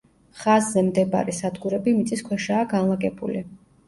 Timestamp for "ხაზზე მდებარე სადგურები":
0.43-1.93